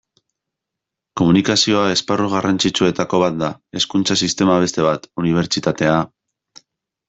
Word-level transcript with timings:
Komunikazioa 1.21 1.83
esparru 1.97 2.31
garrantzitsuetako 2.33 3.21
bat 3.27 3.39
da, 3.43 3.53
hezkuntza 3.81 4.19
sistema 4.25 4.59
beste 4.67 4.89
bat, 4.91 5.09
unibertsitatea... 5.25 6.03